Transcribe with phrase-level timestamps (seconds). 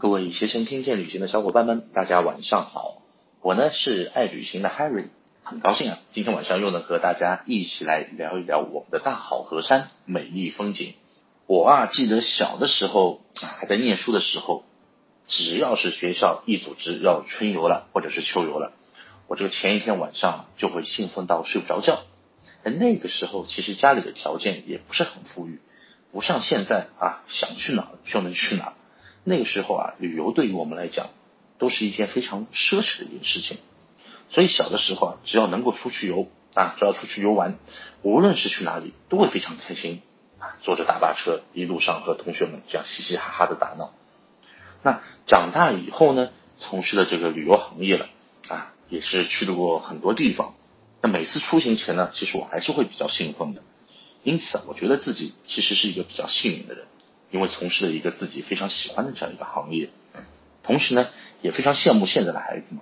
[0.00, 3.02] 各位携程听见旅行的小伙伴们，大家晚上好！
[3.40, 5.06] 我呢是爱旅行的 Harry，
[5.42, 10.94] 很高兴啊，今天晚上又能和大家一起来聊一聊我们的大好河山美丽风景。
[11.46, 14.62] 我啊记得小的时候还在念书的时候，
[15.26, 18.74] 只要是学校一组织要春游了或者是秋游了，
[19.26, 22.04] 我这个前一天晚上就会兴奋到睡不着觉。
[22.62, 25.60] 在那个时候，其实家里的条件也不是很富裕，
[26.12, 28.74] 不像现在啊，想去哪就能去哪。
[29.28, 31.10] 那个时候啊，旅游对于我们来讲
[31.58, 33.58] 都是一件非常奢侈的一件事情。
[34.30, 37.58] 所以小的时候啊，只要能够出去游啊，只要出去游玩，
[38.02, 40.00] 无论是去哪里，都会非常开心
[40.38, 40.56] 啊。
[40.62, 43.92] 坐着大巴车，一路上和同学们这样嘻嘻哈哈的打闹。
[44.82, 48.08] 那长大以后呢，从事了这个旅游行业了
[48.48, 50.54] 啊，也是去过很多地方。
[51.02, 53.62] 那每次出行前呢，其实我还是会比较兴奋的。
[54.22, 56.86] 因此，我觉得自己其实是一个比较幸运的人。
[57.30, 59.90] 因为从事了一个自己非常喜欢的这样一个行业，
[60.62, 61.08] 同时呢，
[61.42, 62.80] 也非常羡慕现在的孩子们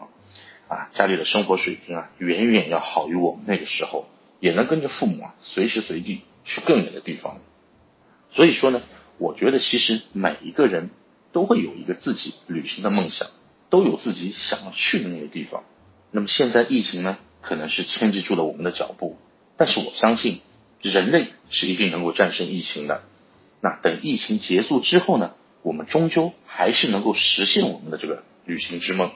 [0.69, 4.07] 啊，家里的生活水平啊，远远要好于我们那个时候，
[4.41, 7.39] 也能跟着父母啊，随时随地去更远的地方。
[8.33, 8.83] 所以说呢，
[9.19, 10.91] 我觉得其实每一个人
[11.33, 13.29] 都会有一个自己旅行的梦想，
[13.71, 15.65] 都有自己想要去的那个地方。
[16.11, 19.19] 那么现在疫情呢，可能是牵制住了我们的脚步，
[19.57, 20.41] 但是我相信
[20.81, 23.03] 人类是一定能够战胜疫情的。
[23.61, 29.11] 那等疫情结束之后呢，我们终究还是能够实现我们的这个旅行之梦。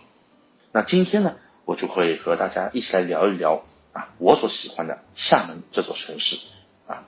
[0.72, 6.38] 那今天呢，我就会和大家一起来聊一聊啊，我所喜欢的厦门这座城市
[6.86, 7.06] 啊。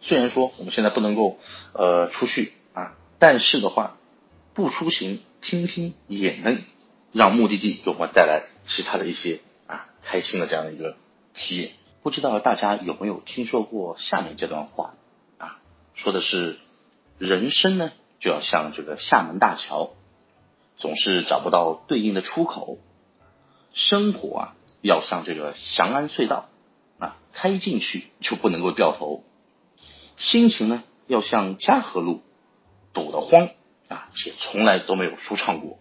[0.00, 1.38] 虽然说我们现在不能够
[1.72, 3.96] 呃出去啊，但是的话，
[4.54, 6.62] 不出行听听也能
[7.12, 10.96] 让目的地给我们带来其他的一些啊开心的这样的一个
[11.34, 11.70] 体验。
[12.02, 14.94] 不知道大家有没有听说过下面这段话？
[15.98, 16.56] 说的是，
[17.18, 19.94] 人生呢就要像这个厦门大桥，
[20.76, 22.78] 总是找不到对应的出口；
[23.74, 26.50] 生活啊要像这个翔安隧道
[27.00, 29.24] 啊，开进去就不能够掉头；
[30.16, 32.22] 心情呢要像嘉禾路，
[32.92, 33.48] 堵得慌
[33.88, 35.80] 啊，且从来都没有舒畅过；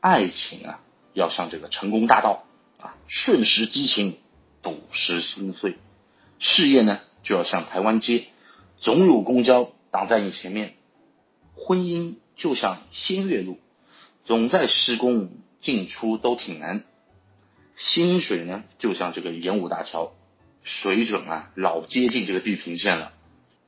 [0.00, 0.80] 爱情啊
[1.14, 2.44] 要像这个成功大道
[2.78, 4.18] 啊，瞬时激情，
[4.60, 5.78] 赌时心碎；
[6.38, 8.26] 事业呢就要像台湾街。
[8.78, 10.74] 总有公交挡在你前面，
[11.54, 13.58] 婚姻就像仙岳路，
[14.24, 16.84] 总在施工，进出都挺难。
[17.74, 20.12] 薪水呢，就像这个演武大桥，
[20.62, 23.12] 水准啊老接近这个地平线了。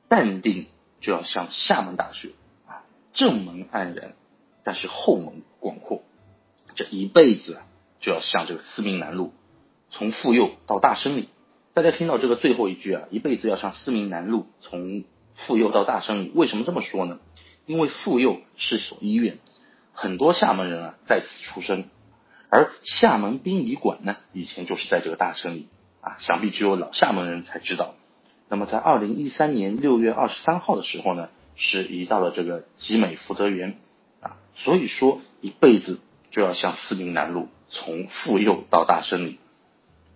[0.07, 0.67] 淡定
[1.01, 2.29] 就要像厦门大学
[2.67, 2.81] 啊，
[3.13, 4.15] 正门黯然，
[4.63, 6.03] 但是后门广阔。
[6.75, 7.67] 这一辈子啊，
[7.99, 9.33] 就要像这个思明南路，
[9.91, 11.29] 从妇幼到大生里。
[11.79, 16.31] 大家听到这个最后一句啊，一辈子要上思明南路，从妇幼到大生里。
[16.35, 17.19] 为什么这么说呢？
[17.65, 19.37] 因为妇幼是所医院，
[19.93, 21.85] 很多厦门人啊在此出生，
[22.49, 25.69] 而厦门殡仪馆呢，以前就是在这个大生里
[26.01, 27.95] 啊，想必只有老厦门人才知道。
[28.49, 33.77] 那么在二零一三年六月二十三号的时候呢，是移到了这个集美福德园
[34.19, 39.39] 啊，所以说一辈子就要向思明南路，从妇幼到大生里。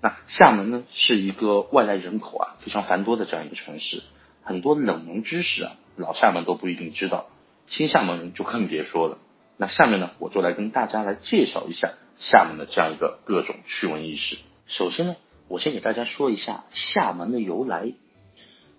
[0.03, 4.03] 那厦门呢，是一个外来人口啊非常繁多的这样一个城市，
[4.44, 7.30] 很多冷门知识啊，老厦门都不一定知道，
[7.68, 9.18] 新厦门人就更别说了。
[9.56, 14.40] 那下面呢，我就来跟大家来介绍一下厦门的这样一个各种趣闻轶事。
[14.68, 15.16] 首先呢，
[15.47, 17.94] 我先给大家说一下厦门的由来。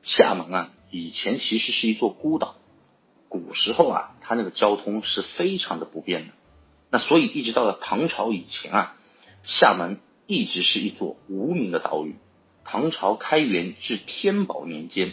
[0.03, 2.57] 厦门啊，以前其实是一座孤岛，
[3.31, 6.35] 古时候啊，它那个交通是非常的不便的。
[6.91, 8.97] 那所以一直到了唐朝以前啊，
[9.43, 10.01] 厦门。
[10.27, 12.17] 一直是一座无名的岛屿。
[12.65, 15.13] 唐朝开元至天宝年间，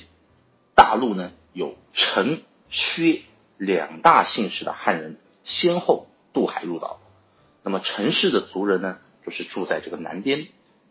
[0.73, 3.23] 大陆呢有陈、薛
[3.57, 7.01] 两大姓氏的汉人先后渡海入岛。
[7.61, 10.45] 那么陈氏的族人呢，就是住在这个南边；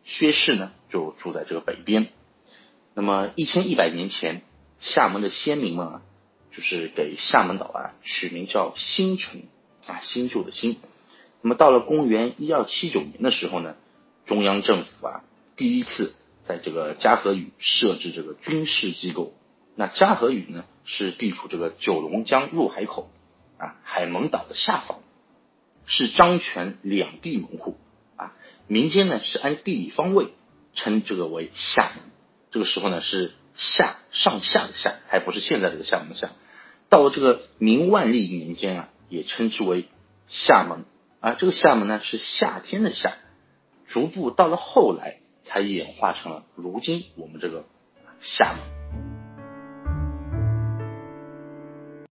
[0.05, 2.09] 薛氏呢，就住在这个北边。
[2.93, 4.43] 那么一千一百年前，
[4.79, 6.03] 厦门的先民们啊，
[6.53, 9.45] 就是给厦门岛啊取名叫新城
[9.87, 10.77] 啊，新旧的新。
[11.41, 13.77] 那么到了公元一二七九年的时候呢。
[14.31, 15.25] 中央政府啊，
[15.57, 19.35] 第一次在这个嘉禾屿设置这个军事机构。
[19.75, 23.11] 那嘉禾屿呢，是地处这个九龙江入海口
[23.59, 25.01] 啊，海门岛的下方，
[25.85, 27.77] 是漳泉两地门户
[28.15, 28.37] 啊。
[28.69, 30.29] 民间呢是按地理方位
[30.75, 32.05] 称这个为厦门。
[32.53, 36.31] 这个时候呢是下上下的下，还不是现在这个厦门下。
[36.89, 39.89] 到了这个明万历年间啊，也称之为
[40.29, 40.85] 厦门
[41.19, 41.35] 啊。
[41.35, 43.17] 这个厦门呢是夏天的夏。
[43.91, 47.65] 逐步到了后来，才演化成了如今我们这个
[48.21, 48.80] 厦门。